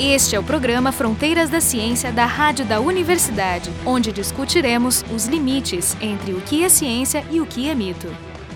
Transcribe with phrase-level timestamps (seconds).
[0.00, 5.96] Este é o programa Fronteiras da Ciência da Rádio da Universidade, onde discutiremos os limites
[6.00, 8.06] entre o que é ciência e o que é mito.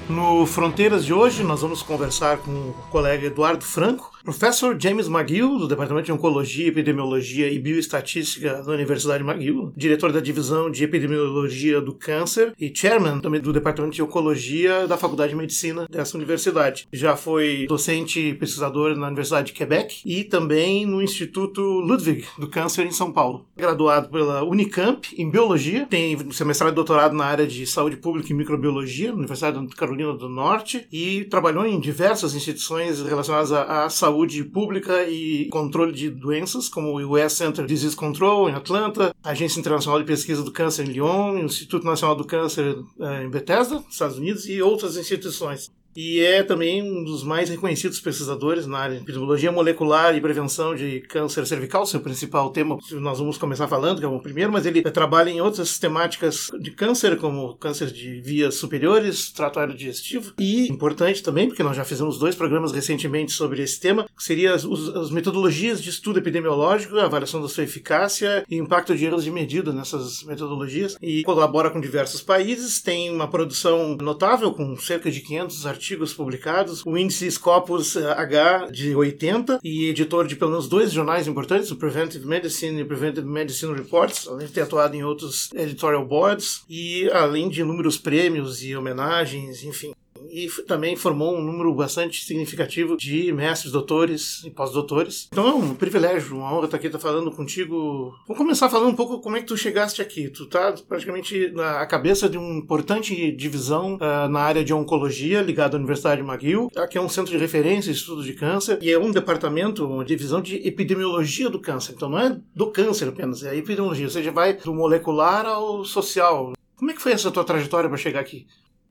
[0.08, 5.59] No Fronteiras de hoje, nós vamos conversar com o colega Eduardo Franco, Professor James McGill,
[5.59, 11.81] do Departamento de Oncologia, Epidemiologia e Bioestatística da Universidade McGill, diretor da Divisão de Epidemiologia
[11.81, 16.87] do Câncer e chairman também do Departamento de Oncologia da Faculdade de Medicina dessa universidade.
[16.93, 22.49] Já foi docente e pesquisador na Universidade de Quebec e também no Instituto Ludwig do
[22.49, 23.45] Câncer em São Paulo.
[23.57, 28.33] Graduado pela Unicamp em Biologia, tem seu mestrado e doutorado na área de Saúde Pública
[28.33, 33.91] e Microbiologia na Universidade da Carolina do Norte e trabalhou em diversas instituições relacionadas à
[33.91, 39.15] saúde saúde pública e controle de doenças, como o US Center Disease Control em Atlanta,
[39.25, 43.25] a Agência Internacional de Pesquisa do Câncer em Lyon, o Instituto Nacional do Câncer eh,
[43.25, 48.66] em Bethesda, Estados Unidos, e outras instituições e é também um dos mais reconhecidos pesquisadores
[48.66, 53.18] na área de epidemiologia molecular e prevenção de câncer cervical, seu principal tema que nós
[53.18, 57.16] vamos começar falando, que é o primeiro, mas ele trabalha em outras temáticas de câncer,
[57.18, 62.34] como câncer de vias superiores, trato aerodigestivo, e importante também, porque nós já fizemos dois
[62.34, 67.42] programas recentemente sobre esse tema, que seria as, as metodologias de estudo epidemiológico, a avaliação
[67.42, 72.22] da sua eficácia e impacto de erros de medida nessas metodologias, e colabora com diversos
[72.22, 77.97] países, tem uma produção notável, com cerca de 500 artigos artigos publicados, o índice Scopus
[77.97, 82.83] H de 80 e editor de pelo menos dois jornais importantes, o Preventive Medicine e
[82.84, 87.62] o Preventive Medicine Reports, além de ter atuado em outros editorial boards e além de
[87.62, 89.92] inúmeros prêmios e homenagens, enfim
[90.33, 95.28] e também formou um número bastante significativo de mestres, doutores e pós-doutores.
[95.30, 98.14] Então é um privilégio, uma honra estar aqui estar falando contigo.
[98.27, 100.30] Vamos começar falando um pouco como é que tu chegaste aqui.
[100.30, 105.77] Tu tá praticamente na cabeça de uma importante divisão uh, na área de oncologia ligada
[105.77, 108.91] à Universidade de McGill, que é um centro de referência de estudo de câncer e
[108.91, 111.92] é um departamento, uma divisão de epidemiologia do câncer.
[111.92, 115.85] Então não é do câncer apenas, é a epidemiologia, ou seja, vai do molecular ao
[115.85, 116.52] social.
[116.74, 118.46] Como é que foi essa tua trajetória para chegar aqui?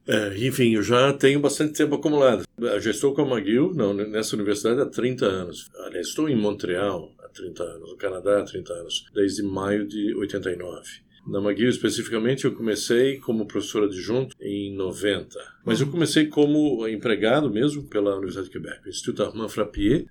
[0.07, 2.43] É, enfim, eu já tenho bastante tempo acumulado.
[2.79, 5.69] Já estou com a McGill não, nessa universidade há 30 anos.
[5.85, 10.15] Aliás, estou em Montreal há 30 anos, no Canadá há 30 anos, desde maio de
[10.15, 10.81] 89.
[11.27, 15.37] Na McGill, especificamente, eu comecei como professor adjunto em 90.
[15.63, 20.07] Mas eu comecei como empregado mesmo pela Universidade de Quebec, Instituto Armand Frappier,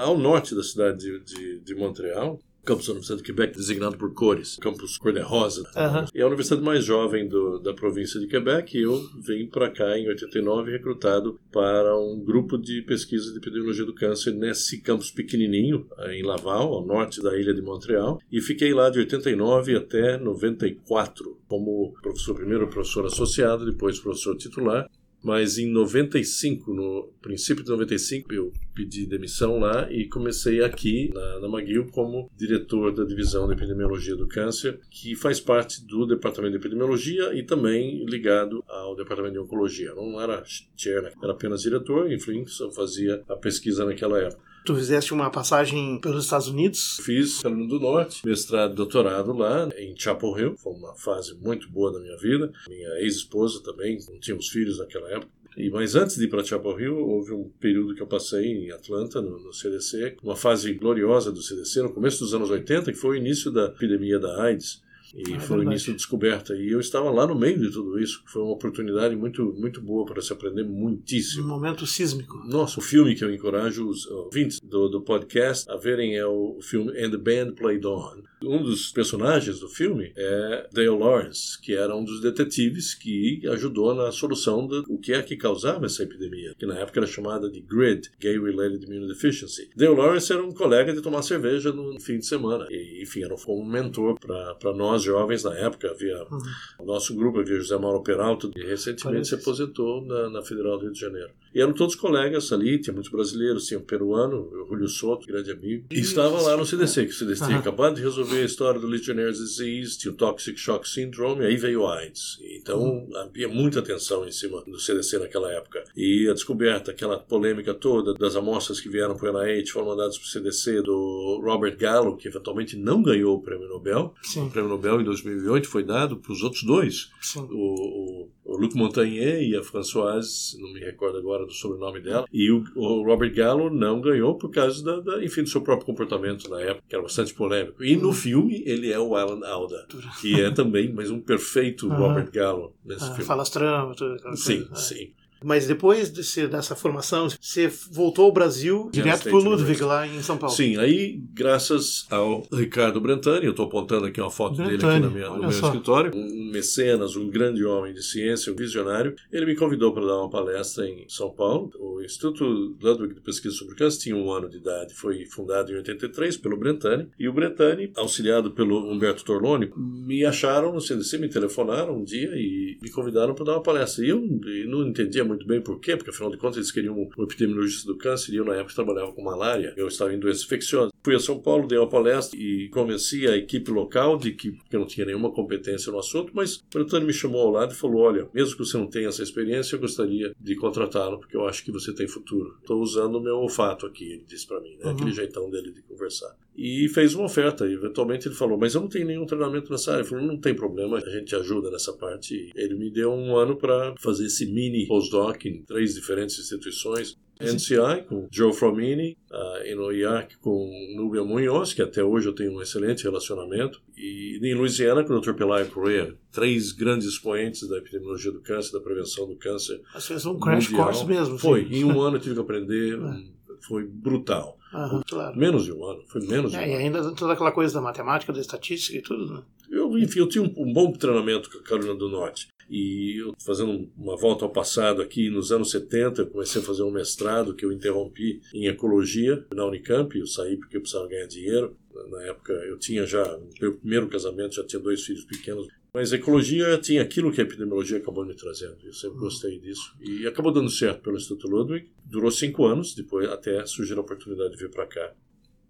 [0.00, 4.12] ao norte da cidade de, de, de Montreal campus da Universidade de Quebec designado por
[4.12, 5.62] cores, campus cor-de-rosa.
[5.76, 6.06] Uhum.
[6.14, 9.70] E é a universidade mais jovem do, da província de Quebec e eu vim para
[9.70, 15.10] cá em 89 recrutado para um grupo de pesquisa de epidemiologia do câncer nesse campus
[15.10, 20.18] pequenininho em Laval, ao norte da ilha de Montreal, e fiquei lá de 89 até
[20.18, 24.88] 94 como professor primeiro professor associado, depois professor titular
[25.24, 31.40] mas em 95, no princípio de 95, eu pedi demissão lá e comecei aqui na,
[31.40, 36.52] na McGill como diretor da divisão de epidemiologia do câncer, que faz parte do departamento
[36.52, 39.94] de epidemiologia e também ligado ao departamento de oncologia.
[39.94, 40.42] Não era
[40.76, 44.53] chair, era apenas diretor, enfim, só fazia a pesquisa naquela época.
[44.64, 46.98] Tu fizeste uma passagem pelos Estados Unidos?
[47.02, 50.56] Fiz Carolina do Norte, mestrado doutorado lá em Chapel Hill.
[50.56, 52.50] Foi uma fase muito boa da minha vida.
[52.66, 55.30] Minha ex-esposa também, não tínhamos filhos naquela época.
[55.54, 58.70] E, mas antes de ir para Chapel Hill, houve um período que eu passei em
[58.70, 62.98] Atlanta, no, no, CDC, uma fase gloriosa do CDC, no começo dos anos 80, que
[62.98, 64.82] foi o início da epidemia da AIDS.
[65.14, 66.54] E ah, foi o início da descoberta.
[66.54, 68.22] E eu estava lá no meio de tudo isso.
[68.26, 71.44] Foi uma oportunidade muito, muito boa para se aprender muitíssimo.
[71.44, 72.36] Um momento sísmico.
[72.46, 76.58] Nossa, o filme que eu encorajo os ouvintes do, do podcast a verem é o
[76.60, 78.22] filme And the Band Played On.
[78.42, 83.94] Um dos personagens do filme é Dale Lawrence, que era um dos detetives que ajudou
[83.94, 87.60] na solução do que é que causava essa epidemia, que na época era chamada de
[87.60, 89.70] GRID, Gay Related Immunodeficiency.
[89.74, 92.66] Dale Lawrence era um colega de tomar cerveja no fim de semana.
[92.70, 95.90] E, enfim, era um mentor para nós jovens na época.
[95.90, 96.38] Havia uhum.
[96.80, 99.30] o nosso grupo, havia José Mauro Peralta, e recentemente Parece.
[99.30, 101.30] se aposentou na, na, Federal do Rio de Janeiro.
[101.54, 105.52] E eram todos colegas ali, tinha muitos brasileiros, tinha um peruano, o Julio Soto, grande
[105.52, 107.48] amigo, e estava lá no CDC, que o CDC uhum.
[107.48, 111.46] tinha acabado de resolver a história do Legionnaire's Disease, tinha o Toxic Shock Syndrome, e
[111.46, 112.38] aí veio o AIDS.
[112.60, 113.16] Então uhum.
[113.16, 115.84] havia muita atenção em cima do CDC naquela época.
[115.96, 120.18] E a descoberta, aquela polêmica toda das amostras que vieram para o NIH, foram mandadas
[120.18, 124.14] para o CDC, do Robert Gallo, que eventualmente não ganhou o prêmio Nobel.
[124.22, 124.46] Sim.
[124.46, 128.74] O prêmio Nobel em 2008 foi dado para os outros dois, o, o, o, Luc
[128.74, 133.34] Montagnier e a Françoise, não me recordo agora do sobrenome dela, e o, o Robert
[133.34, 136.94] Gallo não ganhou por causa da, da, enfim, do seu próprio comportamento na época, que
[136.94, 137.82] era bastante polêmico.
[137.82, 139.86] E no filme ele é o Alan Alda,
[140.20, 143.24] que é também mais um perfeito Robert Gallo nesse ah, filme.
[143.24, 144.36] Falastrão, tudo.
[144.36, 144.76] Sim, coisa.
[144.76, 145.12] sim.
[145.44, 150.38] Mas depois dessa formação, você voltou ao Brasil direto para o Ludwig, lá em São
[150.38, 150.54] Paulo.
[150.54, 155.14] Sim, aí, graças ao Ricardo Brentani, eu estou apontando aqui uma foto Brentani, dele aqui
[155.14, 155.66] minha, no meu só.
[155.66, 160.18] escritório, um mecenas, um grande homem de ciência, um visionário, ele me convidou para dar
[160.18, 161.70] uma palestra em São Paulo.
[161.78, 162.44] O Instituto
[162.80, 166.56] Ludwig de Pesquisa sobre Câncer tinha um ano de idade, foi fundado em 83 pelo
[166.56, 172.04] Brentani, e o Brentani, auxiliado pelo Humberto Torloni, me acharam no CDC, me telefonaram um
[172.04, 174.04] dia e me convidaram para dar uma palestra.
[174.04, 174.20] E eu
[174.68, 177.96] não entendia muito bem por quê, porque afinal de contas eles queriam um epidemiologista do
[177.96, 180.92] câncer e eu na época trabalhava com malária, eu estava em doenças infecciosas.
[181.02, 184.80] Fui a São Paulo, dei uma palestra e convenci a equipe local de que eu
[184.80, 188.02] não tinha nenhuma competência no assunto, mas o Brentani me chamou ao lado e falou:
[188.02, 191.64] Olha, mesmo que você não tenha essa experiência, eu gostaria de contratá-lo, porque eu acho
[191.64, 192.56] que você tem futuro.
[192.60, 194.86] Estou usando o meu olfato aqui, ele disse para mim, né?
[194.86, 194.90] uhum.
[194.92, 196.34] aquele jeitão dele de conversar.
[196.56, 199.92] E fez uma oferta, e eventualmente ele falou: Mas eu não tenho nenhum treinamento nessa
[199.92, 200.02] área.
[200.02, 202.50] Eu falei: Não tem problema, a gente ajuda nessa parte.
[202.54, 207.16] Ele me deu um ano para fazer esse mini postdoc em três diferentes instituições.
[207.40, 212.62] NCI com Joe Fromini, uh, em com Nubia Munhoz, que até hoje eu tenho um
[212.62, 215.32] excelente relacionamento, e em Louisiana com o Dr.
[215.32, 219.80] Pelayo Correa, três grandes expoentes da epidemiologia do câncer, da prevenção do câncer.
[219.94, 220.86] Você fez um crash mundial.
[220.86, 221.38] course mesmo.
[221.38, 221.74] Foi, sim.
[221.74, 223.66] em um ano eu tive que aprender, é.
[223.66, 224.56] foi brutal.
[224.72, 225.36] Aham, claro.
[225.36, 226.72] Menos de um ano, foi menos de é, um e ano.
[226.72, 229.42] E ainda toda aquela coisa da matemática, da estatística e tudo, né?
[229.70, 232.48] Eu, enfim, eu tinha um, um bom treinamento com a Carolina do Norte.
[232.68, 236.82] E eu, fazendo uma volta ao passado aqui, nos anos 70, eu comecei a fazer
[236.82, 240.18] um mestrado que eu interrompi em ecologia na Unicamp.
[240.18, 241.76] Eu saí porque eu precisava ganhar dinheiro.
[242.10, 245.68] Na época eu tinha já, no meu primeiro casamento, já tinha dois filhos pequenos.
[245.92, 248.76] Mas ecologia tinha aquilo que a epidemiologia acabou me trazendo.
[248.82, 249.94] Eu sempre gostei disso.
[250.00, 251.88] E acabou dando certo pelo Instituto Ludwig.
[252.04, 255.12] Durou cinco anos, depois até surgir a oportunidade de vir para cá.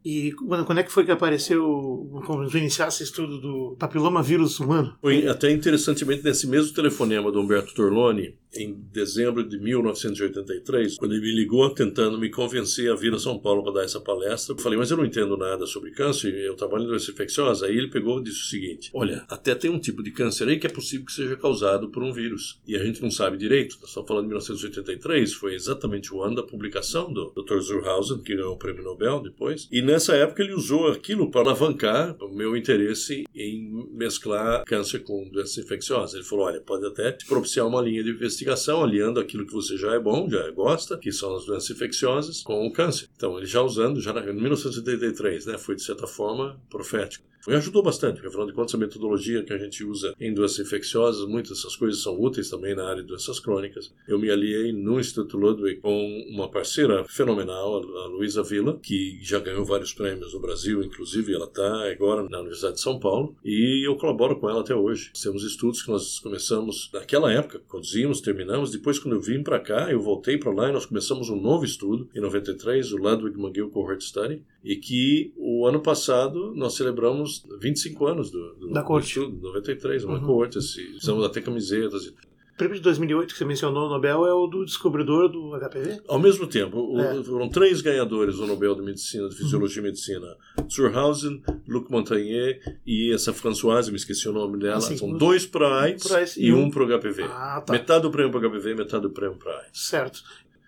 [0.04, 4.94] E quando, é que foi que apareceu, quando iniciasse esse estudo do papiloma vírus humano?
[5.00, 11.22] Foi até interessantemente nesse mesmo telefonema do Humberto Torloni, em dezembro de 1983, quando ele
[11.22, 14.54] me ligou tentando me convencer a vir a São Paulo para dar essa palestra.
[14.54, 17.66] Eu falei, mas eu não entendo nada sobre câncer, eu trabalho em doença infecciosa.
[17.66, 20.58] Aí ele pegou e disse o seguinte: Olha, até tem um tipo de câncer aí
[20.58, 22.60] que é possível que seja causado por um vírus.
[22.66, 23.76] E a gente não sabe direito.
[23.80, 27.58] Nós estamos falando de 1983, foi exatamente o ano da publicação do Dr.
[27.58, 29.68] Zurhausen, que ganhou o prêmio Nobel depois.
[29.70, 35.28] E nessa época ele usou aquilo para alavancar o meu interesse em mesclar câncer com
[35.28, 36.14] doenças infecciosas.
[36.14, 39.52] Ele falou: Olha, pode até te propiciar uma linha de investigação investigação, aliando aquilo que
[39.52, 43.08] você já é bom, já gosta, que são as doenças infecciosas, com o câncer.
[43.16, 47.24] Então, ele já usando, já em 1983, né, foi de certa forma profético.
[47.46, 50.66] E ajudou bastante, porque afinal de contas a metodologia que a gente usa em doenças
[50.66, 53.92] infecciosas, muitas dessas coisas são úteis também na área de doenças crônicas.
[54.08, 59.38] Eu me aliei no Instituto Ludwig com uma parceira fenomenal, a Luísa Villa, que já
[59.38, 63.86] ganhou vários prêmios no Brasil, inclusive ela está agora na Universidade de São Paulo, e
[63.86, 65.12] eu colaboro com ela até hoje.
[65.22, 69.90] Temos estudos que nós começamos naquela época, conduzimos, terminamos, depois quando eu vim para cá,
[69.90, 73.70] eu voltei para lá e nós começamos um novo estudo em 93, o Ludwig McGill
[73.70, 78.86] Cohort Study, e que o ano passado nós celebramos 25 anos do, do, da do
[78.86, 79.08] corte.
[79.08, 80.26] estudo, 93, uma uhum.
[80.26, 82.12] corte, assim, usamos até camisetas
[82.56, 86.02] prêmio de 2008 que você mencionou, o Nobel, é o do descobridor do HPV?
[86.08, 87.22] Ao mesmo tempo, é.
[87.22, 89.88] foram três ganhadores do Nobel de Medicina, de Fisiologia uhum.
[89.88, 90.36] e Medicina.
[90.70, 94.78] Zurhausen, Luc Montagnier e essa Françoise, me esqueci o nome dela.
[94.78, 97.24] Assim, São dois para AIDS e um para o HPV.
[97.24, 97.72] Ah, tá.
[97.72, 99.80] Metade do prêmio para HPV, metade do prêmio para AIDS.
[99.80, 100.22] Certo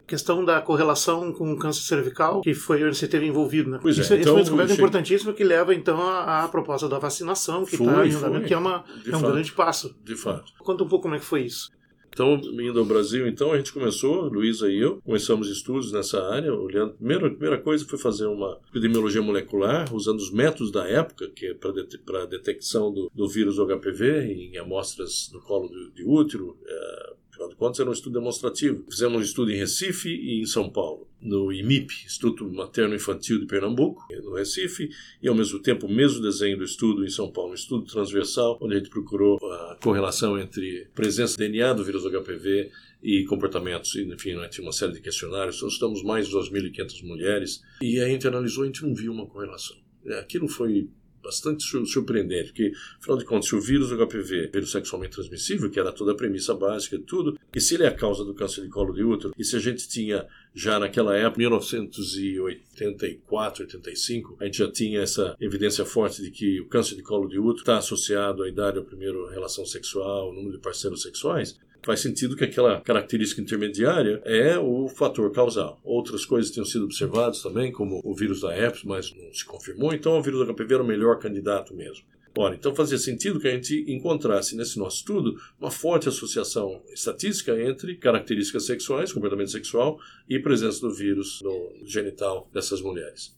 [0.06, 3.78] questão da correlação com o câncer cervical, que foi onde você teve envolvido, né?
[3.82, 6.88] Pois isso, é, então, isso foi uma descoberta importantíssima que leva, então, à, à proposta
[6.88, 9.94] da vacinação, que está em andamento, que é, uma, é um grande passo.
[10.04, 10.52] De fato.
[10.58, 11.70] Conta um pouco como é que foi isso.
[12.16, 16.50] Então, indo ao Brasil, então, a gente começou, Luísa e eu, começamos estudos nessa área,
[16.50, 16.94] olhando.
[16.94, 21.48] Primeiro, a primeira coisa foi fazer uma epidemiologia molecular, usando os métodos da época, que
[21.48, 26.56] é para a detecção do, do vírus HPV em amostras do colo de, de útero,
[26.66, 28.82] é, Afinal de contas, era um estudo demonstrativo.
[28.88, 31.06] Fizemos um estudo em Recife e em São Paulo.
[31.20, 34.88] No IMIP, Instituto Materno Infantil de Pernambuco, no Recife,
[35.22, 38.58] e ao mesmo tempo o mesmo desenho do estudo em São Paulo, um estudo transversal,
[38.60, 42.70] onde a gente procurou a correlação entre presença de DNA do vírus HPV
[43.02, 45.62] e comportamentos, enfim, né, tinha uma série de questionários.
[45.62, 49.76] Estamos mais de 2.500 mulheres e a gente analisou a gente não viu uma correlação.
[50.06, 50.88] É, aquilo foi
[51.26, 55.80] bastante surpreendente, porque, afinal de contas, se o vírus do HPV, vírus sexualmente transmissível, que
[55.80, 58.62] era toda a premissa básica de tudo, e se ele é a causa do câncer
[58.62, 64.44] de colo de útero, e se a gente tinha já naquela época, 1984, 85, a
[64.44, 67.78] gente já tinha essa evidência forte de que o câncer de colo de útero está
[67.78, 72.44] associado à idade, à primeira relação sexual, ao número de parceiros sexuais, faz sentido que
[72.44, 75.80] aquela característica intermediária é o fator causal.
[75.84, 79.92] Outras coisas tinham sido observadas também, como o vírus da herpes, mas não se confirmou,
[79.92, 82.04] então o vírus da HPV era o melhor candidato mesmo.
[82.38, 87.58] Ora, então fazia sentido que a gente encontrasse nesse nosso estudo uma forte associação estatística
[87.58, 93.34] entre características sexuais, comportamento sexual e presença do vírus no genital dessas mulheres.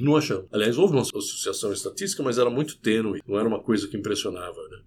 [0.00, 0.46] Não achamos.
[0.50, 4.60] Aliás, houve uma associação estatística, mas era muito tênue, não era uma coisa que impressionava.
[4.68, 4.78] Né?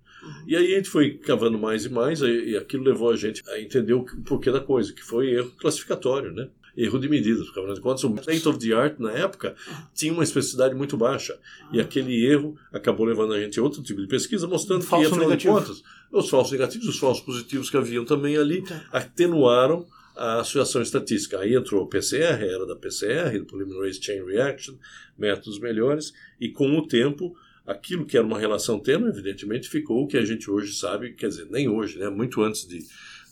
[0.46, 3.60] E aí a gente foi cavando mais e mais, e aquilo levou a gente a
[3.60, 6.50] entender o porquê da coisa, que foi erro classificatório, né?
[6.78, 7.50] erro de medidas.
[7.50, 9.56] Afinal de contas, o state of the art na época
[9.96, 11.38] tinha uma especificidade muito baixa.
[11.74, 15.28] E aquele erro acabou levando a gente a outro tipo de pesquisa, mostrando que, afinal
[15.28, 15.60] negativo.
[15.60, 18.86] de contas, os falsos negativos, os falsos positivos que haviam também ali, tá.
[18.92, 21.40] atenuaram a associação estatística.
[21.40, 24.76] Aí entrou o PCR, era da PCR, do Polymerase Chain Reaction,
[25.18, 27.36] métodos melhores, e com o tempo,
[27.68, 31.28] aquilo que era uma relação tênue, evidentemente, ficou o que a gente hoje sabe, quer
[31.28, 32.80] dizer, nem hoje, né, muito antes de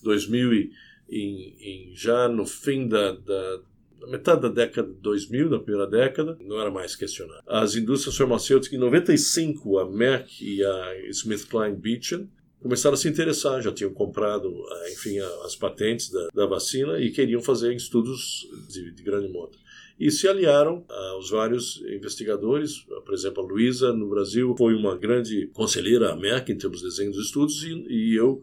[0.03, 0.71] 2000 e,
[1.09, 3.59] em, em, já no fim da, da
[4.09, 7.41] metade da década de 2000, da primeira década, não era mais questionado.
[7.47, 12.27] As indústrias farmacêuticas, em 95, a Merck e a SmithKline Beecham,
[12.59, 14.51] começaram a se interessar, já tinham comprado,
[14.91, 19.64] enfim, as patentes da, da vacina e queriam fazer estudos de, de grande monta
[19.99, 22.85] e se aliaram aos vários investigadores.
[23.05, 26.85] Por exemplo, a Luísa, no Brasil, foi uma grande conselheira à Merck em termos de
[26.85, 28.41] desenho dos estudos, e, e eu,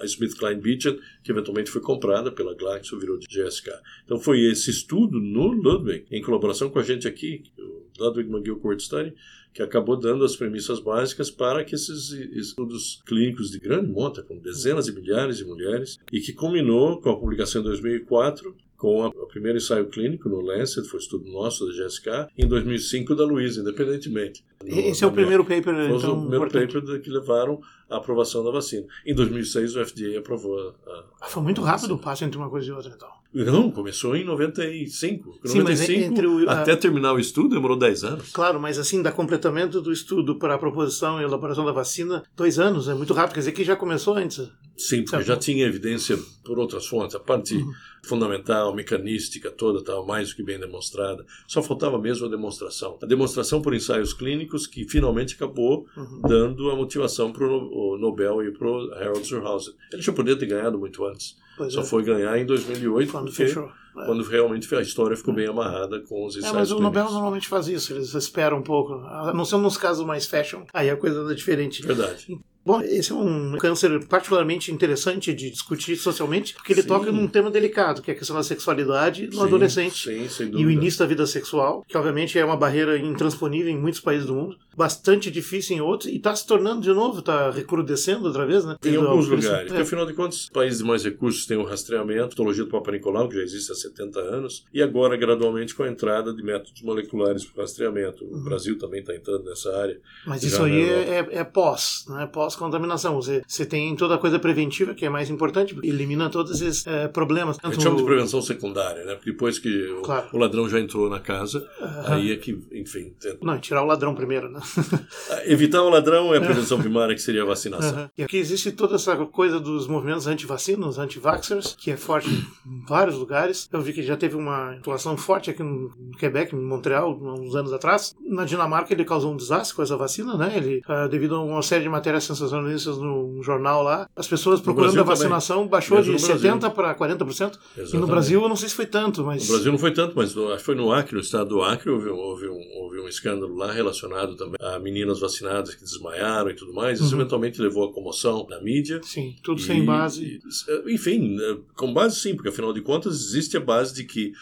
[0.00, 3.70] a SmithKline Beecham, que eventualmente foi comprada pela Glaxo, virou de GSK.
[4.04, 8.58] Então foi esse estudo no Ludwig, em colaboração com a gente aqui, o Ludwig McGill
[8.58, 9.14] Court Study,
[9.52, 14.38] que acabou dando as premissas básicas para que esses estudos clínicos de grande monta, com
[14.38, 19.08] dezenas de milhares de mulheres, e que culminou com a publicação em 2004 com a,
[19.08, 23.60] o primeiro ensaio clínico no Lancet, foi estudo nosso da GSK, em 2005 da Luísa,
[23.60, 24.44] independentemente.
[24.64, 26.74] Esse no, é o primeiro paper, então, Foi o primeiro importante.
[26.74, 28.86] paper que levaram à aprovação da vacina.
[29.04, 31.04] Em 2006 o FDA aprovou a...
[31.20, 33.08] Ah, foi muito rápido o passo entre uma coisa e outra, então.
[33.44, 35.40] Não, começou em 95.
[35.44, 36.76] Sim, 95 o, até a...
[36.76, 38.30] terminar o estudo demorou 10 anos.
[38.32, 42.58] Claro, mas assim, da completamento do estudo para a proposição e elaboração da vacina, dois
[42.58, 43.34] anos, é muito rápido.
[43.34, 44.48] Quer dizer que já começou antes.
[44.74, 47.14] Sim, porque já tinha evidência por outras fontes.
[47.14, 47.70] A parte uhum.
[48.04, 51.24] fundamental, mecanística toda estava mais do que bem demonstrada.
[51.46, 52.98] Só faltava mesmo a demonstração.
[53.02, 56.22] A demonstração por ensaios clínicos que finalmente acabou uhum.
[56.22, 59.74] dando a motivação para o Nobel e para o Harold Surhausen.
[59.92, 61.36] Ele já poderia ter ganhado muito antes.
[61.56, 61.84] Pois Só é.
[61.84, 63.70] foi ganhar em 2008 quando fechou.
[63.98, 64.04] É.
[64.04, 67.48] Quando realmente a história ficou bem amarrada com os ensaios é, mas o Nobel normalmente
[67.48, 68.92] faz isso, eles esperam um pouco.
[68.92, 71.82] A não ser nos casos mais fashion, aí a coisa é diferente.
[71.82, 72.38] Verdade.
[72.66, 76.88] Bom, esse é um câncer particularmente interessante de discutir socialmente, porque ele sim.
[76.88, 80.28] toca num tema delicado, que é a questão da sexualidade no sim, adolescente.
[80.28, 80.50] Sim.
[80.52, 84.26] E o início da vida sexual, que obviamente é uma barreira intransponível em muitos países
[84.26, 88.44] do mundo, bastante difícil em outros, e está se tornando de novo, está recrudescendo outra
[88.44, 88.76] vez, né?
[88.84, 89.46] Em alguns lugares.
[89.46, 89.64] É.
[89.66, 92.92] Porque afinal de contas, países de mais recursos têm o rastreamento, a patologia do Papa
[92.92, 96.82] Nicolau, que já existe há 70 anos, e agora gradualmente com a entrada de métodos
[96.82, 98.24] moleculares para o rastreamento.
[98.24, 98.44] O uhum.
[98.44, 99.98] Brasil também está entrando nessa área.
[100.26, 102.26] Mas isso aí é, é, é, pós, né?
[102.26, 103.14] Pós-contaminação.
[103.16, 107.08] Você você, tem toda a coisa preventiva, que é mais importante, elimina todos esses é,
[107.08, 107.56] problemas.
[107.56, 107.68] Tanto...
[107.68, 109.14] A gente chama de prevenção secundária, né?
[109.14, 110.28] Porque depois que o, claro.
[110.32, 111.66] o ladrão já entrou na casa,
[112.06, 113.14] aí é que, enfim.
[113.42, 114.60] Não, tirar o ladrão primeiro, né?
[115.46, 118.10] Evitar o ladrão é a prevenção primária, que seria a vacinação.
[118.16, 123.16] E aqui existe toda essa coisa dos movimentos anti-vacinas, anti-vaxxers, que é forte em vários
[123.16, 123.68] lugares.
[123.72, 127.72] Eu vi que já teve uma atuação forte aqui no Quebec, em Montreal, uns anos
[127.72, 128.14] atrás.
[128.24, 130.52] Na Dinamarca ele causou um desastre com essa vacina, né?
[130.56, 134.98] Ele, uh, devido a uma série de matérias sensacionalistas no jornal lá, as pessoas procurando
[135.00, 135.70] a vacinação também.
[135.70, 137.26] baixou Mesmo de 70% para 40%.
[137.28, 137.96] Exatamente.
[137.96, 139.46] E no Brasil eu não sei se foi tanto, mas.
[139.46, 142.48] No Brasil não foi tanto, mas foi no Acre, no estado do Acre, houve, houve,
[142.48, 147.00] um, houve um escândalo lá relacionado também a meninas vacinadas que desmaiaram e tudo mais.
[147.00, 147.20] Isso uhum.
[147.20, 149.00] eventualmente levou a comoção na mídia.
[149.02, 150.40] Sim, tudo e, sem base.
[150.86, 154.32] E, enfim, né, com base sim, porque afinal de contas existe a base de que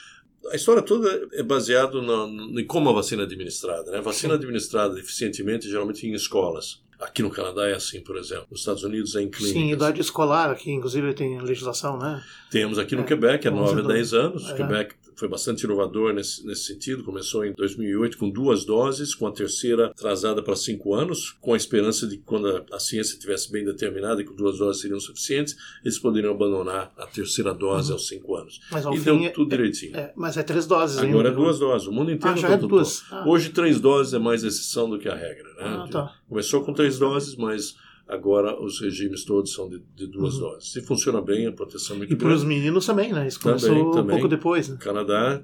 [0.53, 3.91] a história toda é baseada em como a vacina é administrada.
[3.91, 3.99] Né?
[3.99, 6.83] A vacina administrada eficientemente, geralmente em escolas.
[7.01, 8.47] Aqui no Canadá é assim, por exemplo.
[8.51, 9.63] Nos Estados Unidos é em clínicas.
[9.63, 12.23] Sim, idade escolar aqui, inclusive, tem legislação, né?
[12.51, 14.51] Temos aqui no é, Quebec, é 9 a 10 anos.
[14.51, 14.55] É.
[14.55, 17.05] Quebec foi bastante inovador nesse, nesse sentido.
[17.05, 21.57] Começou em 2008 com duas doses, com a terceira atrasada para cinco anos, com a
[21.57, 25.01] esperança de que quando a, a ciência estivesse bem determinada e que duas doses seriam
[25.01, 27.95] suficientes, eles poderiam abandonar a terceira dose uhum.
[27.95, 28.61] aos cinco anos.
[28.71, 29.97] Mas, e deu é, tudo direitinho.
[29.97, 31.29] É, mas é três doses Agora ainda.
[31.29, 31.89] é duas doses.
[31.89, 33.05] O mundo inteiro ah, já é duas.
[33.11, 33.25] Ah.
[33.27, 35.49] Hoje três doses é mais exceção do que a regra.
[35.55, 35.61] Né?
[35.61, 36.15] Ah, tá.
[36.29, 40.41] Começou com três doses, mas Agora os regimes todos são de, de duas uhum.
[40.41, 40.73] doses.
[40.73, 43.27] Se funciona bem, a proteção é muito E para os meninos também, né?
[43.27, 44.03] Isso começou também, também.
[44.03, 44.69] um pouco depois.
[44.69, 44.77] Né?
[44.79, 45.43] Canadá,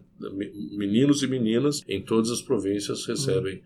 [0.76, 3.62] meninos e meninas em todas as províncias recebem.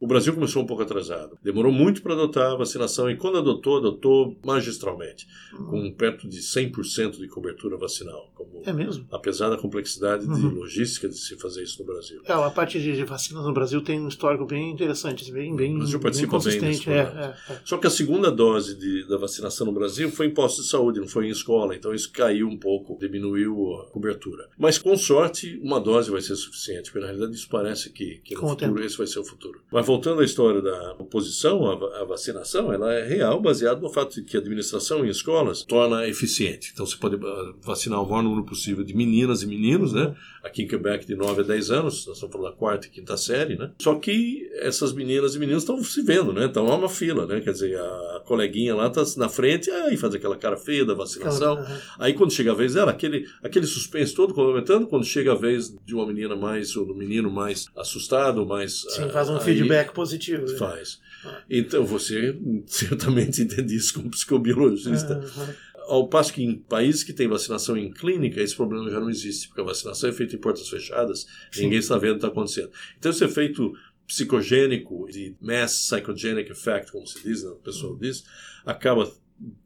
[0.00, 1.36] O Brasil começou um pouco atrasado.
[1.42, 7.18] Demorou muito para adotar a vacinação e quando adotou, adotou magistralmente, com perto de 100%
[7.18, 8.30] de cobertura vacinal.
[8.34, 9.06] Como, é mesmo?
[9.10, 10.34] Apesar da complexidade uhum.
[10.34, 12.20] de logística de se fazer isso no Brasil.
[12.24, 15.78] É, a parte de vacinas no Brasil tem um histórico bem interessante, bem, bem, o
[15.78, 16.86] Brasil participa bem consistente.
[16.86, 17.60] Bem é, é, é.
[17.64, 21.00] Só que a segunda dose de, da vacinação no Brasil foi em postos de saúde,
[21.00, 24.48] não foi em escola, então isso caiu um pouco, diminuiu a cobertura.
[24.56, 28.34] Mas com sorte, uma dose vai ser suficiente, porque na realidade isso parece que, que
[28.36, 29.60] no futuro esse vai ser o futuro.
[29.72, 34.22] Mas voltando à história da oposição à, vacinação, ela é real, baseada no fato de
[34.22, 36.72] que a administração em escolas torna eficiente.
[36.74, 40.14] Então você pode ah, vacinar o maior número possível de meninas e meninos, né?
[40.44, 43.16] Aqui em Quebec, de 9 a 10 anos, nós estamos falando da quarta e quinta
[43.16, 43.70] série, né?
[43.80, 46.46] Só que essas meninas e meninos estão se vendo, né?
[46.46, 47.40] Estão a uma fila, né?
[47.40, 51.56] Quer dizer, a coleguinha lá está na frente, aí faz aquela cara feia da vacinação.
[51.56, 51.78] Uhum.
[51.98, 55.74] Aí quando chega a vez dela, aquele, aquele suspense todo comentando, quando chega a vez
[55.84, 58.84] de uma menina mais, ou do menino mais assustado, mais.
[58.90, 60.46] Sim, faz um aí, feedback positivo.
[60.46, 60.56] Né?
[60.56, 61.00] Faz.
[61.24, 61.42] Ah.
[61.48, 65.18] Então você certamente entende isso como psicobiologista.
[65.18, 65.54] Uhum.
[65.88, 69.48] Ao passo que em países que têm vacinação em clínica, esse problema já não existe,
[69.48, 71.62] porque a vacinação é feita em portas fechadas, Sim.
[71.62, 72.70] ninguém está vendo o que está acontecendo.
[72.98, 73.72] Então, esse efeito
[74.06, 78.24] psicogênico, de mass psychogenic effect, como se diz, né, o pessoal diz,
[78.66, 79.10] acaba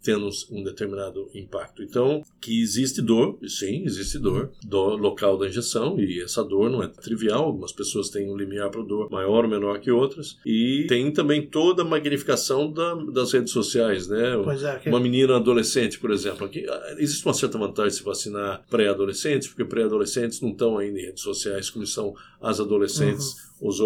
[0.03, 1.83] tendo um determinado impacto.
[1.83, 6.83] Então, que existe dor, sim, existe dor, do local da injeção, e essa dor não
[6.83, 10.87] é trivial, algumas pessoas têm um limiar para dor maior ou menor que outras, e
[10.89, 14.33] tem também toda a magnificação da, das redes sociais, né?
[14.63, 14.89] É, que...
[14.89, 19.49] Uma menina adolescente, por exemplo, aqui, ah, existe uma certa vantagem de se vacinar pré-adolescentes,
[19.49, 23.69] porque pré-adolescentes não estão ainda em redes sociais como são as adolescentes, uhum.
[23.69, 23.81] os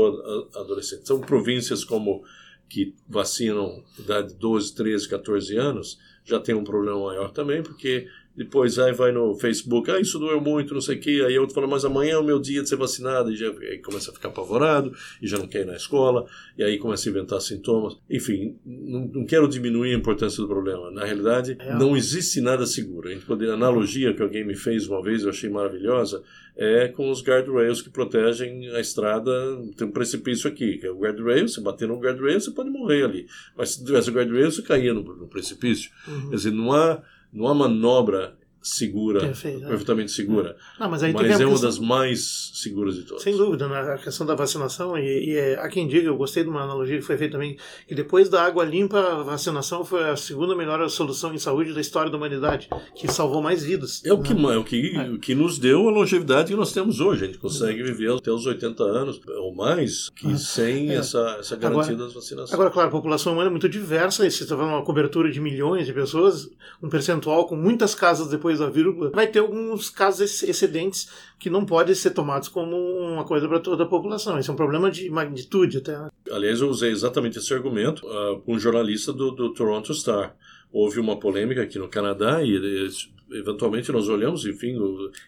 [0.57, 1.07] adolescentes.
[1.07, 2.25] São províncias como
[2.69, 8.09] que vacinam idade de 12, 13, 14 anos, já tem um problema maior também, porque
[8.37, 11.55] depois aí vai no Facebook, ah, isso doeu muito, não sei o quê, aí outro
[11.55, 14.15] fala, mas amanhã é o meu dia de ser vacinado, e já aí começa a
[14.15, 16.27] ficar apavorado, e já não quer ir na escola,
[16.57, 17.97] e aí começa a inventar sintomas.
[18.11, 20.91] Enfim, não, não quero diminuir a importância do problema.
[20.91, 21.75] Na realidade, é.
[21.79, 23.09] não existe nada seguro.
[23.09, 26.23] A gente a analogia que alguém me fez uma vez, eu achei maravilhosa,
[26.57, 29.31] é com os guardrails que protegem a estrada.
[29.77, 31.47] Tem um precipício aqui, que é o guardrail.
[31.49, 33.27] Se bater no guardrail, você pode morrer ali.
[33.57, 35.91] Mas se tivesse o guardrail, você caía no, no precipício.
[36.09, 36.31] Uhum.
[36.31, 37.03] Quer dizer, não há,
[37.45, 38.37] há manobra
[38.67, 39.69] segura, Perfeito, é.
[39.69, 40.57] perfeitamente segura.
[40.79, 43.23] Não, mas mas é uma das mais seguras de todas.
[43.23, 43.79] Sem dúvida, né?
[43.93, 46.97] a questão da vacinação, e, e é, há quem diga, eu gostei de uma analogia
[46.97, 50.89] que foi feita também, que depois da água limpa, a vacinação foi a segunda melhor
[50.91, 54.03] solução em saúde da história da humanidade, que salvou mais vidas.
[54.05, 54.55] É o que, né?
[54.55, 55.19] é o que, é.
[55.19, 57.25] que nos deu a longevidade que nós temos hoje.
[57.25, 60.95] A gente consegue viver até os 80 anos ou mais que ah, sem é.
[60.95, 62.53] essa, essa garantia agora, das vacinações.
[62.53, 65.41] Agora, claro, a população humana é muito diversa, e se está falando uma cobertura de
[65.41, 66.51] milhões de pessoas,
[66.83, 71.65] um percentual com muitas casas depois da vírgula, vai ter alguns casos excedentes que não
[71.65, 74.39] podem ser tomados como uma coisa para toda a população.
[74.39, 75.97] Esse é um problema de magnitude até.
[76.31, 80.37] Aliás, eu usei exatamente esse argumento uh, com um jornalista do, do Toronto Star.
[80.73, 84.77] Houve uma polêmica aqui no Canadá e eles eventualmente nós olhamos, enfim,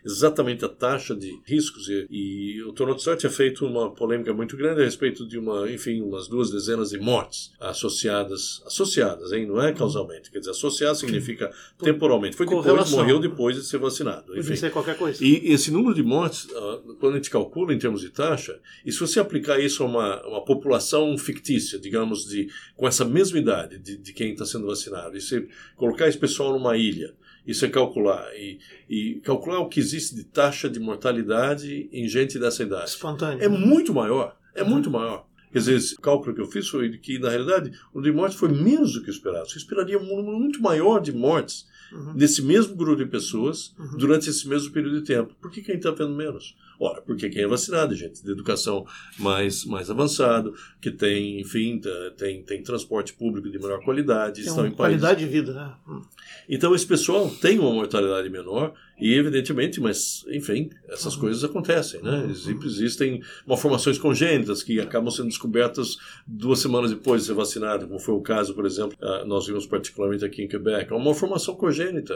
[0.04, 4.56] exatamente a taxa de riscos e, e o Toronto Star tinha feito uma polêmica muito
[4.56, 9.60] grande a respeito de uma, enfim, umas duas dezenas de mortes associadas, associadas, hein, não
[9.60, 12.36] é causalmente, quer dizer, associar significa temporalmente.
[12.36, 14.38] Foi depois, morreu depois de ser vacinado.
[14.38, 14.56] Enfim.
[14.56, 15.24] ser qualquer coisa.
[15.24, 18.92] E esse número de mortes, ah, quando a gente calcula em termos de taxa, e
[18.92, 23.78] se você aplicar isso a uma, uma população fictícia, digamos, de, com essa mesma idade
[23.78, 27.14] de, de quem está sendo vacinado, e você colocar esse pessoal numa ilha,
[27.48, 28.28] isso é calcular.
[28.36, 28.58] E,
[28.88, 32.90] e, calcular o que existe de taxa de mortalidade em gente dessa idade.
[32.90, 33.42] Espontâneo.
[33.42, 34.36] É muito maior.
[34.54, 34.68] É uhum.
[34.68, 35.26] muito maior.
[35.50, 38.38] Quer dizer, esse cálculo que eu fiz foi que, na realidade, o número de mortes
[38.38, 39.48] foi menos do que esperado.
[39.48, 42.12] Você esperaria um número muito maior de mortes uhum.
[42.12, 43.96] nesse mesmo grupo de pessoas uhum.
[43.96, 45.34] durante esse mesmo período de tempo.
[45.40, 46.54] Por que, que a gente está vendo menos?
[46.80, 48.86] Ora, porque quem é vacinado, gente de educação
[49.18, 51.80] mais, mais avançado, que tem, enfim,
[52.16, 55.72] tem, tem transporte público de melhor qualidade, tem estão em qualidade de vida, né?
[55.88, 56.02] Hum.
[56.48, 61.20] Então esse pessoal tem uma mortalidade menor e evidentemente, mas enfim, essas uhum.
[61.20, 62.22] coisas acontecem, né?
[62.24, 62.60] Uhum.
[62.64, 68.14] Existem malformações congênitas que acabam sendo descobertas duas semanas depois de ser vacinado, como foi
[68.14, 72.14] o caso, por exemplo, ah, nós vimos particularmente aqui em Quebec, é uma malformação congênita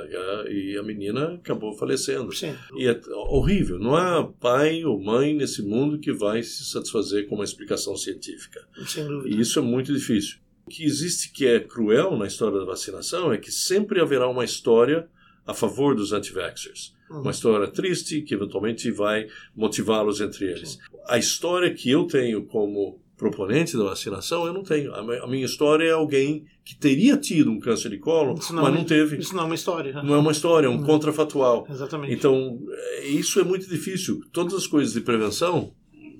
[0.48, 2.33] e a menina acabou falecendo.
[2.33, 2.55] Sim.
[2.77, 3.79] E é horrível.
[3.79, 8.61] Não há pai ou mãe nesse mundo que vai se satisfazer com uma explicação científica.
[8.87, 9.35] Sem dúvida.
[9.35, 10.38] E isso é muito difícil.
[10.67, 14.45] O que existe que é cruel na história da vacinação é que sempre haverá uma
[14.45, 15.09] história
[15.47, 16.95] a favor dos anti-vaxxers.
[17.11, 17.23] Uhum.
[17.23, 20.79] Uma história triste que eventualmente vai motivá-los entre eles.
[21.07, 24.95] A história que eu tenho como proponente da vacinação, eu não tenho.
[24.95, 28.77] A minha história é alguém que teria tido um câncer de colo, não mas é
[28.77, 29.16] não teve.
[29.18, 30.03] Isso não é uma história.
[30.03, 30.85] Não é uma história, é um uhum.
[30.85, 31.66] contrafatual.
[31.68, 32.14] Exatamente.
[32.14, 34.20] Então, é, isso é muito difícil.
[34.33, 35.72] Todas as coisas de prevenção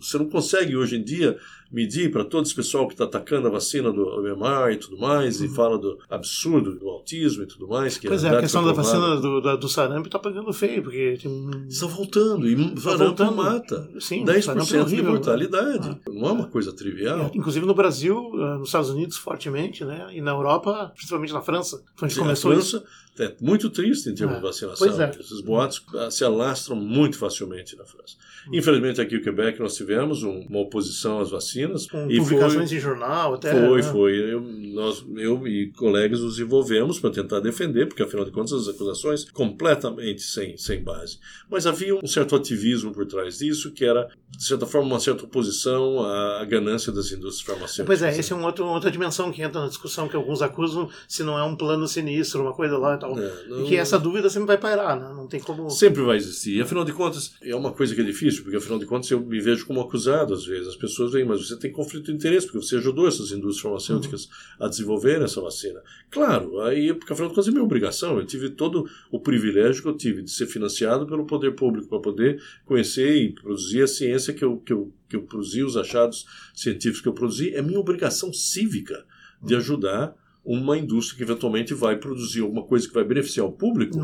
[0.02, 1.38] você não consegue hoje em dia
[1.73, 5.41] medir para todo esse pessoal que está atacando a vacina do MMR e tudo mais,
[5.41, 5.47] uhum.
[5.47, 7.97] e fala do absurdo do autismo e tudo mais.
[7.97, 11.19] Que pois é, a questão da vacina do, da, do sarampo está pegando feio, porque
[11.21, 11.51] tem...
[11.69, 13.89] Está voltando, e tá sarampo mata.
[13.99, 15.89] Sim, 10% é horrível, de mortalidade.
[15.89, 16.11] Ah.
[16.11, 17.31] Não é uma coisa trivial.
[17.33, 20.09] É, inclusive no Brasil, eh, nos Estados Unidos, fortemente, né?
[20.13, 22.85] e na Europa, principalmente na França, onde começou a França, isso.
[23.19, 24.39] É muito triste em termos é.
[24.39, 25.03] de vacinação.
[25.03, 25.11] É.
[25.11, 28.17] Esses boatos ah, se alastram muito facilmente na França.
[28.49, 28.51] Hum.
[28.55, 31.62] Infelizmente, aqui no Quebec, nós tivemos uma oposição às vacinas.
[31.90, 33.51] Com e publicações foi, em jornal até.
[33.51, 33.83] Foi, né?
[33.83, 34.33] foi.
[34.35, 38.68] Eu, nós, eu e colegas nos envolvemos para tentar defender, porque afinal de contas as
[38.68, 41.18] acusações completamente sem, sem base.
[41.51, 45.25] Mas havia um certo ativismo por trás disso, que era, de certa forma, uma certa
[45.25, 47.87] oposição à ganância das indústrias farmacêuticas.
[47.87, 50.88] Pois é, esse é um outro, outra dimensão que entra na discussão, que alguns acusam
[51.09, 53.18] se não é um plano sinistro, uma coisa lá e tal.
[53.18, 55.12] É, não, e que essa dúvida sempre vai pairar, né?
[55.14, 55.70] Não tem como.
[55.70, 56.57] Sempre vai existir.
[56.57, 59.20] E afinal de contas, é uma coisa que é difícil, porque afinal de contas eu
[59.20, 60.68] me vejo como acusado às vezes.
[60.68, 64.25] As pessoas veem, mas você tem conflito de interesse, porque você ajudou essas indústrias farmacêuticas
[64.25, 64.67] uhum.
[64.67, 65.81] a desenvolver essa vacina.
[66.11, 68.19] Claro, aí, porque afinal de contas é minha obrigação.
[68.19, 72.01] Eu tive todo o privilégio que eu tive de ser financiado pelo poder público para
[72.01, 76.27] poder conhecer e produzir a ciência que eu, que eu, que eu produzi, os achados
[76.55, 77.55] científicos que eu produzi.
[77.55, 79.05] É minha obrigação cívica
[79.43, 83.97] de ajudar uma indústria que eventualmente vai produzir alguma coisa que vai beneficiar o público,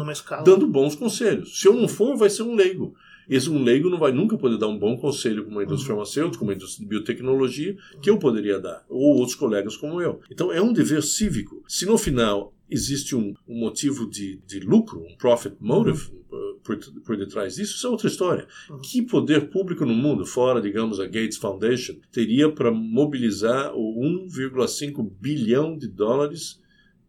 [0.44, 1.60] dando bons conselhos.
[1.60, 2.94] Se eu não for, vai ser um leigo.
[3.28, 5.98] Esse um leigo não vai nunca poder dar um bom conselho para uma indústria uhum.
[5.98, 10.20] farmacêutica, uma indústria de biotecnologia, que eu poderia dar, ou outros colegas como eu.
[10.30, 11.62] Então é um dever cívico.
[11.68, 16.58] Se no final existe um, um motivo de, de, lucro, um profit motive uhum.
[16.62, 18.46] por, por detrás disso, isso é outra história.
[18.70, 18.78] Uhum.
[18.80, 25.10] Que poder público no mundo, fora, digamos, a Gates Foundation, teria para mobilizar o 1,5
[25.20, 26.60] bilhão de dólares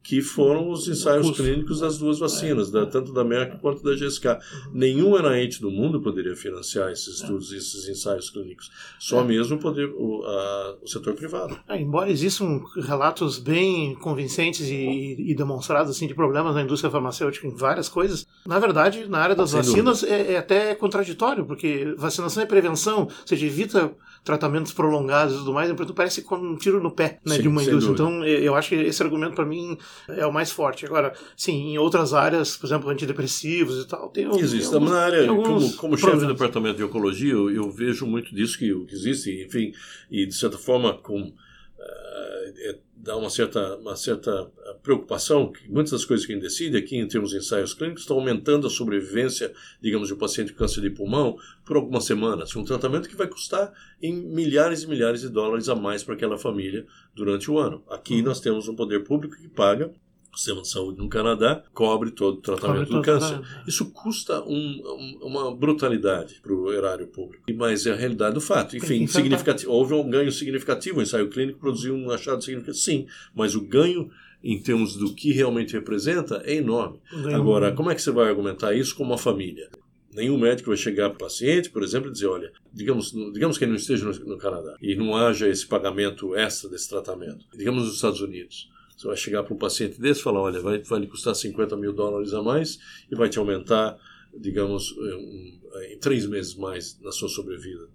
[0.02, 4.28] que foram os ensaios clínicos das duas vacinas, da, tanto da Merck quanto da GSK.
[4.28, 4.40] Uhum.
[4.74, 8.72] Nenhum NIH do mundo poderia financiar esses estudos, esses ensaios clínicos.
[8.98, 9.24] Só é.
[9.24, 11.60] mesmo o, poder, o, a, o setor privado.
[11.68, 17.46] É, embora existam relatos bem convincentes e, e, demonstrados assim, de problemas na indústria farmacêutica
[17.46, 21.94] em várias coisas, na verdade, na área das Sem vacinas é, é, até contraditório, porque
[21.98, 23.92] vacinação é prevenção, ou seja, evita
[24.24, 27.48] tratamentos prolongados e tudo mais, então parece como um tiro no pé né, sim, de
[27.48, 27.96] uma indústria.
[27.96, 28.26] Dúvida.
[28.26, 29.78] Então, eu acho que esse argumento, para mim,
[30.08, 30.86] é o mais forte.
[30.86, 34.74] Agora, sim, em outras áreas, por exemplo, antidepressivos e tal, tem Existe.
[34.74, 38.58] Alguns, na área, como, como chefe do departamento de oncologia, eu, eu, vejo muito disso
[38.58, 39.72] que, que existe, enfim,
[40.10, 41.34] e de certa forma, com.
[41.80, 44.52] Uh, é, dá uma certa, uma certa
[44.84, 48.02] preocupação que muitas das coisas que a gente decide aqui em termos de ensaios clínicos
[48.02, 52.54] estão aumentando a sobrevivência, digamos, de um paciente com câncer de pulmão por algumas semanas.
[52.56, 56.38] Um tratamento que vai custar em milhares e milhares de dólares a mais para aquela
[56.38, 57.84] família durante o ano.
[57.90, 58.24] Aqui uhum.
[58.24, 59.92] nós temos um poder público que paga
[60.38, 63.42] sistema de saúde no Canadá cobre todo o tratamento cobre do câncer.
[63.68, 67.44] Isso custa um, um, uma brutalidade para o erário público.
[67.56, 68.78] Mas é a realidade do fato.
[68.78, 71.00] Enfim, significativo, houve um ganho significativo.
[71.00, 72.84] O ensaio clínico produziu um achado significativo.
[72.84, 74.10] Sim, mas o ganho
[74.44, 77.00] em termos do que realmente representa é enorme.
[77.34, 79.70] Agora, como é que você vai argumentar isso com uma família?
[80.14, 83.64] Nenhum médico vai chegar para o paciente, por exemplo, e dizer: olha, digamos, digamos que
[83.64, 87.46] ele não esteja no, no Canadá e não haja esse pagamento extra desse tratamento.
[87.56, 88.70] Digamos nos Estados Unidos.
[89.00, 91.78] Você vai chegar para um paciente desse e falar: olha, vai, vai lhe custar 50
[91.78, 92.78] mil dólares a mais
[93.10, 93.98] e vai te aumentar,
[94.38, 95.60] digamos, um,
[95.90, 97.88] em três meses mais na sua sobrevida,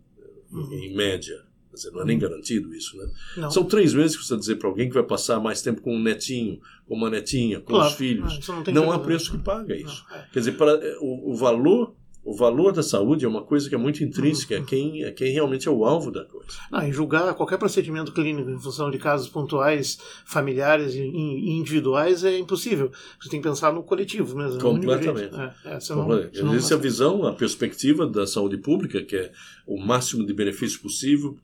[0.50, 0.72] uhum.
[0.72, 1.44] em média.
[1.68, 2.22] Quer dizer, não é nem uhum.
[2.22, 3.06] garantido isso, né?
[3.36, 3.50] Não.
[3.50, 5.94] São três meses que você vai dizer para alguém que vai passar mais tempo com
[5.94, 7.90] um netinho, com uma netinha, com claro.
[7.90, 8.40] os filhos.
[8.48, 10.06] Ah, não, não há preço que paga isso.
[10.08, 10.28] Não, é.
[10.32, 13.78] Quer dizer, para, o, o valor o valor da saúde é uma coisa que é
[13.78, 16.46] muito intrínseca, é quem, é quem realmente é o alvo da coisa.
[16.70, 22.38] Não, e julgar qualquer procedimento clínico em função de casos pontuais, familiares e individuais é
[22.38, 22.90] impossível.
[23.20, 24.58] Você tem que pensar no coletivo mesmo.
[24.58, 25.34] Completamente.
[25.34, 26.42] É, é, Completamente.
[26.42, 29.32] Não, Existe a visão, a perspectiva da saúde pública, que é
[29.66, 31.36] o máximo de benefício possível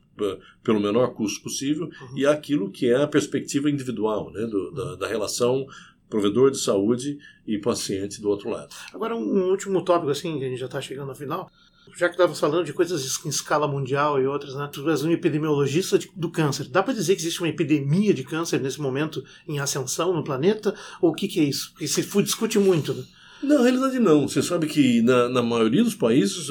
[0.63, 2.17] pelo menor custo possível, uhum.
[2.17, 5.65] e aquilo que é a perspectiva individual, né, do, da, da relação
[6.11, 8.75] provedor de saúde e paciente do outro lado.
[8.93, 11.49] Agora, um último tópico, assim, que a gente já está chegando ao final.
[11.97, 14.69] Já que estava falando de coisas em escala mundial e outras, né?
[14.71, 16.67] Tu és um epidemiologista do câncer.
[16.69, 20.75] Dá para dizer que existe uma epidemia de câncer nesse momento em ascensão no planeta?
[21.01, 21.71] Ou o que, que é isso?
[21.71, 23.03] Porque se discute muito, né?
[23.43, 24.27] Na realidade, não.
[24.27, 26.47] Você sabe que na, na maioria dos países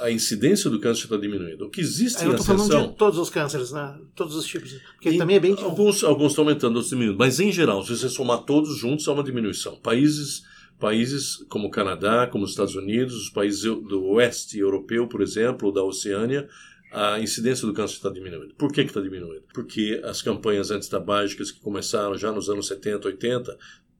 [0.00, 1.66] a incidência do câncer está diminuindo.
[1.66, 3.98] O que existe é, eu estou falando de todos os cânceres, né?
[4.14, 4.72] Todos os tipos.
[4.94, 5.56] Porque também é bem.
[5.60, 7.18] Alguns, alguns estão aumentando, outros diminuindo.
[7.18, 9.76] Mas, em geral, se você somar todos juntos, há uma diminuição.
[9.76, 10.44] Países,
[10.78, 15.68] países como o Canadá, como os Estados Unidos, os países do oeste europeu, por exemplo,
[15.68, 16.48] ou da Oceânia,
[16.92, 18.54] a incidência do câncer está diminuindo.
[18.54, 19.42] Por que está diminuindo?
[19.52, 23.58] Porque as campanhas antitabágicas que começaram já nos anos 70, 80,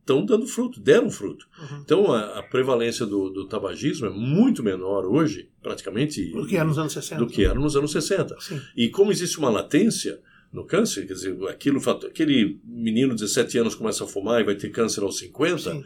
[0.08, 1.46] estão dando fruto, deram fruto.
[1.58, 1.80] Uhum.
[1.84, 6.30] Então a, a prevalência do, do, tabagismo é muito menor hoje, praticamente.
[6.32, 7.24] Do que era nos anos 60.
[7.24, 8.36] Do que era nos anos 60.
[8.40, 8.60] Sim.
[8.74, 13.74] E como existe uma latência no câncer, quer dizer, aquilo, aquele menino de 17 anos
[13.74, 15.58] começa a fumar e vai ter câncer aos 50.
[15.58, 15.84] Sim.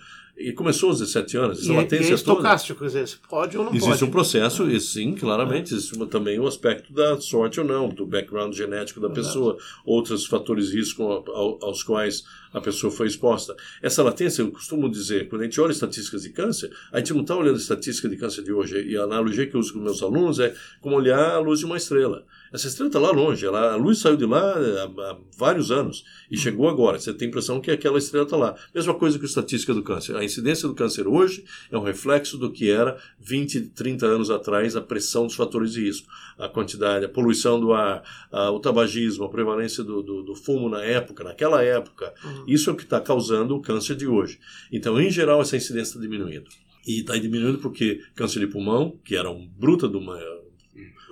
[0.49, 2.91] E começou aos 17 anos, essa e, latência e é estocástico, toda.
[2.91, 3.93] dizer, pode ou não existe pode.
[3.93, 7.89] Existe um processo, e sim, claramente, existe uma, também o aspecto da sorte ou não,
[7.89, 13.07] do background genético da pessoa, outros fatores de risco ao, aos quais a pessoa foi
[13.07, 13.57] exposta.
[13.81, 17.23] Essa latência, eu costumo dizer, quando a gente olha estatísticas de câncer, a gente não
[17.23, 19.79] está olhando a estatística de câncer de hoje, e a analogia que eu uso com
[19.79, 22.25] meus alunos é como olhar a luz de uma estrela.
[22.53, 26.05] Essa estrela está lá longe, ela, a luz saiu de lá há, há, vários anos
[26.31, 26.99] e chegou agora.
[26.99, 28.55] Você tem a impressão que aquela estrela está lá.
[28.75, 30.15] Mesma coisa que a estatística do câncer.
[30.17, 34.77] A incidência do câncer hoje é um reflexo do que era 20, 30 anos atrás
[34.77, 36.07] a pressão dos fatores de risco.
[36.39, 40.69] A quantidade, a poluição do ar, a, o tabagismo, a prevalência do, do, do, fumo
[40.69, 42.13] na época, naquela época.
[42.23, 42.45] Uhum.
[42.47, 44.39] Isso é o que está causando o câncer de hoje.
[44.71, 46.51] Então, em geral, essa incidência está diminuindo.
[46.87, 50.19] E está diminuindo porque câncer de pulmão, que era um bruta de uma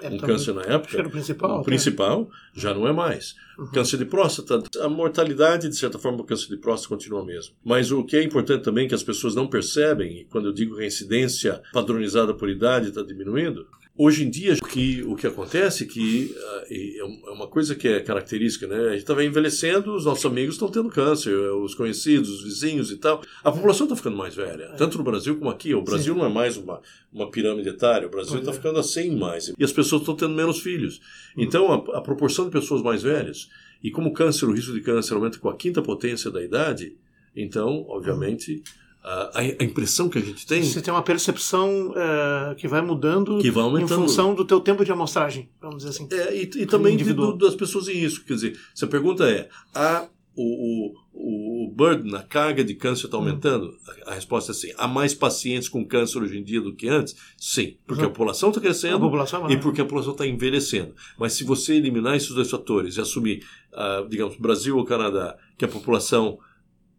[0.03, 0.99] É, um tá câncer na época.
[0.99, 1.55] Era o principal.
[1.55, 1.65] O né?
[1.65, 3.35] principal já não é mais.
[3.59, 3.67] Uhum.
[3.67, 7.55] Câncer de próstata, a mortalidade, de certa forma, o câncer de próstata continua a mesma.
[7.65, 10.77] Mas o que é importante também que as pessoas não percebem, e quando eu digo
[10.77, 13.67] que a incidência padronizada por idade está diminuindo,
[14.03, 17.87] Hoje em dia, o que, o que acontece é que uh, é uma coisa que
[17.87, 18.75] é característica, né?
[18.75, 22.97] A gente está envelhecendo, os nossos amigos estão tendo câncer, os conhecidos, os vizinhos e
[22.97, 23.21] tal.
[23.45, 25.75] A população está ficando mais velha, tanto no Brasil como aqui.
[25.75, 26.21] O Brasil Sim.
[26.21, 26.81] não é mais uma,
[27.13, 28.55] uma pirâmide etária, o Brasil está é.
[28.55, 29.53] ficando assim mais.
[29.59, 30.99] E as pessoas estão tendo menos filhos.
[31.37, 33.51] Então, a, a proporção de pessoas mais velhas,
[33.83, 36.97] e como o câncer, o risco de câncer aumenta com a quinta potência da idade,
[37.37, 38.63] então, obviamente
[39.03, 40.63] a, a, impressão que a gente tem.
[40.63, 44.85] Você tem uma percepção é, que vai mudando que vai em função do teu tempo
[44.85, 46.09] de amostragem, vamos dizer assim.
[46.13, 48.25] É, e, e também de, do, das pessoas em risco.
[48.27, 53.07] Quer dizer, se a pergunta é: a, o, o, o burden, a carga de câncer
[53.07, 53.69] está aumentando?
[53.69, 53.77] Hum.
[54.07, 54.73] A, a, resposta é sim.
[54.77, 57.17] Há mais pacientes com câncer hoje em dia do que antes?
[57.39, 57.77] Sim.
[57.87, 60.95] Porque a população está crescendo população e porque a população está envelhecendo.
[61.19, 65.65] Mas se você eliminar esses dois fatores e assumir, uh, digamos, Brasil ou Canadá, que
[65.65, 66.39] a população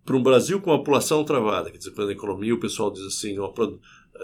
[0.05, 3.37] para um Brasil com a população travada, quer dizer, a economia, o pessoal diz assim,
[3.39, 3.69] ó, pra,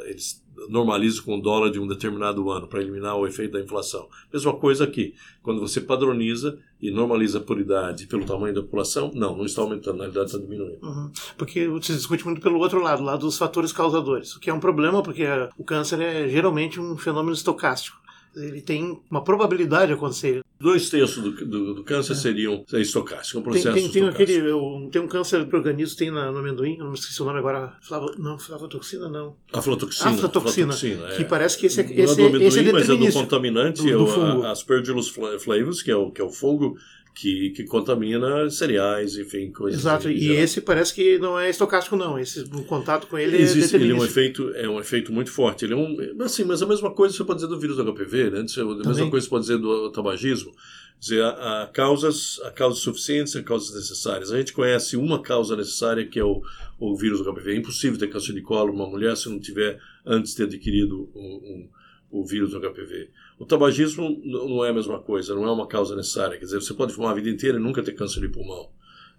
[0.05, 4.07] eles normalizam com o dólar de um determinado ano para eliminar o efeito da inflação.
[4.33, 5.13] Mesma coisa aqui.
[5.43, 9.97] Quando você padroniza e normaliza por idade pelo tamanho da população, não, não está aumentando,
[9.97, 10.79] na realidade está diminuindo.
[10.81, 11.11] Uhum.
[11.37, 14.59] Porque você discute muito pelo outro lado, lado dos fatores causadores, o que é um
[14.59, 15.25] problema porque
[15.57, 18.06] o câncer é geralmente um fenômeno estocástico
[18.37, 20.41] ele tem uma probabilidade de acontecer.
[20.59, 22.15] Dois terços do, do, do câncer é.
[22.15, 24.23] seriam é estocásticos, um processo tem, tem, tem estocástico.
[24.23, 27.21] Aquele, eu, tem um câncer de organismo, tem na, no amendoim, eu não me esqueci
[27.21, 29.35] o nome agora, flavo, não, flavotoxina não.
[29.53, 30.09] Aflatoxina.
[30.11, 31.25] Aflatoxina, aflatoxina que é.
[31.25, 34.05] parece que esse, não esse, é do amendoim, esse é mas é do contaminante, do,
[34.05, 36.75] do é o, Aspergillus flavus, que é o, que é o fungo
[37.17, 41.95] que, que contamina cereais, enfim, coisas Exato, assim, e esse parece que não é estocástico
[41.95, 45.11] não, esse o contato com ele Existe, é ele é um efeito é um efeito
[45.11, 45.65] muito forte.
[45.65, 48.29] Ele é um assim, mas a mesma coisa você pode dizer do vírus do HPV,
[48.29, 48.39] né?
[48.39, 50.51] A mesma coisa você pode dizer do tabagismo.
[50.99, 54.31] Dizer, há causas, há causas suficientes e causas necessárias.
[54.31, 56.41] A gente conhece uma causa necessária que é o,
[56.79, 57.51] o vírus do HPV.
[57.51, 61.09] É impossível ter câncer de colo uma mulher se não tiver antes de ter adquirido
[61.15, 61.69] um, um
[62.09, 63.09] o vírus do HPV.
[63.37, 66.37] O tabagismo não é a mesma coisa, não é uma causa necessária.
[66.37, 68.69] Quer dizer, você pode fumar a vida inteira e nunca ter câncer de pulmão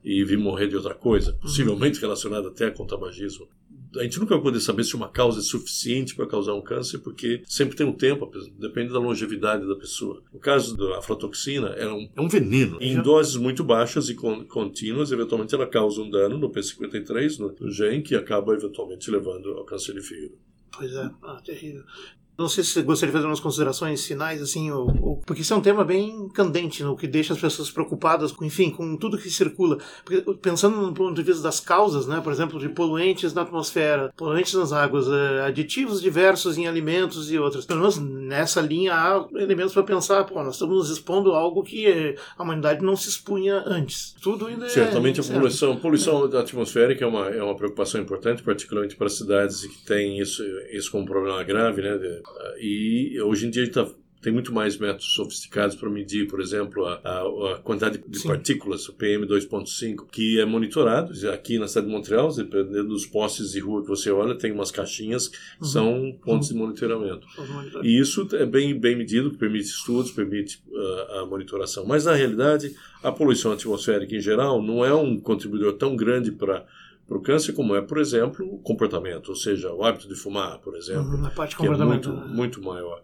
[0.05, 1.39] e vir morrer de outra coisa, uhum.
[1.39, 3.49] possivelmente relacionada até com o tabagismo.
[3.97, 6.99] A gente nunca vai poder saber se uma causa é suficiente para causar um câncer,
[6.99, 10.23] porque sempre tem um tempo, depende da longevidade da pessoa.
[10.31, 12.77] O caso da aflatoxina é um, é um veneno.
[12.83, 17.71] Em doses muito baixas e contínuas, eventualmente ela causa um dano no P53, no, no
[17.71, 20.35] gene, que acaba eventualmente levando ao câncer de fígado.
[20.71, 21.83] Pois é, ah, terrível.
[22.39, 25.53] Não sei se você gostaria de fazer umas considerações finais, assim, ou, ou, porque isso
[25.53, 29.19] é um tema bem candente, no que deixa as pessoas preocupadas, com, enfim, com tudo
[29.19, 29.79] que circula.
[30.05, 34.13] Porque, pensando no ponto de vista das causas, né, por exemplo, de poluentes na atmosfera,
[34.17, 37.67] poluentes nas águas, eh, aditivos diversos em alimentos e outras.
[37.67, 41.65] Pelo menos nessa linha há elementos para pensar, pô, nós estamos nos expondo a algo
[41.65, 44.15] que eh, a humanidade não se expunha antes.
[44.23, 46.39] Tudo ainda é Certamente a poluição, poluição é.
[46.39, 51.05] atmosférica é uma, é uma preocupação importante, particularmente para cidades que têm isso, isso como
[51.05, 52.28] problema grave, né, de,
[52.61, 53.89] e hoje em dia a gente tá,
[54.21, 58.29] tem muito mais métodos sofisticados para medir, por exemplo, a, a, a quantidade de Sim.
[58.29, 61.13] partículas, o PM2.5, que é monitorado.
[61.31, 64.73] Aqui na cidade de Montreal, dependendo dos postes de rua que você olha, tem umas
[64.73, 65.67] caixinhas que uhum.
[65.67, 66.57] são pontos uhum.
[66.57, 67.27] de monitoramento.
[67.39, 67.85] Uhum.
[67.85, 71.87] E isso é bem, bem medido, que permite estudos, permite uh, a monitoração.
[71.87, 76.67] Mas, na realidade, a poluição atmosférica em geral não é um contribuidor tão grande para
[77.09, 80.59] para o câncer, como é, por exemplo, o comportamento, ou seja, o hábito de fumar,
[80.59, 82.27] por exemplo, uhum, que é muito, né?
[82.27, 83.01] muito maior.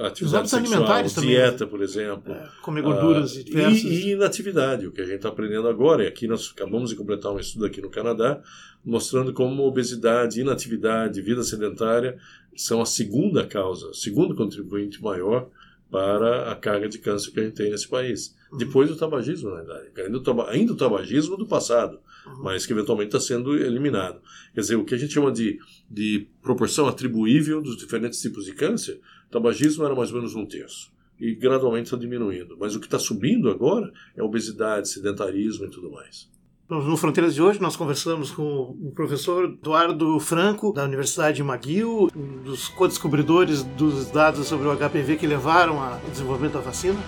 [0.00, 1.68] A atividade Os sexual, alimentares dieta, também.
[1.68, 2.32] por exemplo.
[2.32, 3.82] É, comer gorduras ah, diversas.
[3.84, 6.02] E, e inatividade, o que a gente está aprendendo agora.
[6.02, 8.42] E aqui nós acabamos de completar um estudo aqui no Canadá,
[8.84, 12.18] mostrando como obesidade, inatividade, vida sedentária
[12.56, 15.48] são a segunda causa, segundo contribuinte maior
[15.90, 18.34] para a carga de câncer que a gente tem nesse país.
[18.56, 19.90] Depois do tabagismo, na verdade.
[19.96, 22.42] Ainda o, taba ainda o tabagismo do passado, Uhum.
[22.42, 24.18] mas que eventualmente está sendo eliminado.
[24.54, 25.58] Quer dizer, o que a gente chama de,
[25.90, 30.46] de proporção atribuível dos diferentes tipos de câncer, o tabagismo era mais ou menos um
[30.46, 30.90] terço.
[31.20, 32.56] E gradualmente está diminuindo.
[32.58, 36.32] Mas o que está subindo agora é a obesidade, sedentarismo e tudo mais.
[36.66, 38.42] No Fronteiras de hoje, nós conversamos com
[38.80, 44.74] o professor Eduardo Franco, da Universidade de McGill, um dos co-descobridores dos dados sobre o
[44.74, 46.98] HPV que levaram ao desenvolvimento da vacina.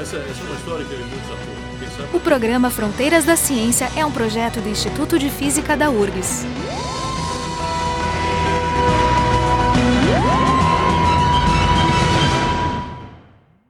[0.00, 4.04] Essa, essa é uma história que ele muito sabe O programa Fronteiras da Ciência é
[4.04, 6.44] um projeto do Instituto de Física da URGS.